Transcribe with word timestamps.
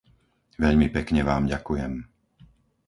Veľmi 0.63 0.87
pekne 0.97 1.21
vám 1.29 1.43
ďakujem. 1.53 1.93